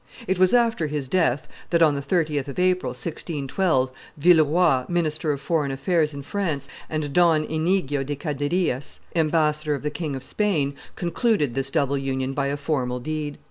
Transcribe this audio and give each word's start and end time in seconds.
It 0.25 0.39
was 0.39 0.51
after 0.51 0.87
his 0.87 1.07
death 1.07 1.47
that, 1.69 1.83
on 1.83 1.93
the 1.93 2.01
30th 2.01 2.47
of 2.47 2.57
April, 2.57 2.89
1612, 2.89 3.91
Villeroi, 4.17 4.85
minister 4.89 5.31
of 5.31 5.41
foreign 5.41 5.69
affairs 5.69 6.11
in 6.11 6.23
France, 6.23 6.67
and 6.89 7.13
Don 7.13 7.43
Inigo 7.45 8.01
de 8.01 8.15
Caderiias, 8.15 9.01
ambassador 9.15 9.75
of 9.75 9.83
the 9.83 9.91
King 9.91 10.15
of 10.15 10.23
Spain, 10.23 10.73
concluded 10.95 11.53
this 11.53 11.69
double 11.69 11.99
union 11.99 12.33
by 12.33 12.47
a 12.47 12.57
formal 12.57 12.99
deed. 12.99 13.37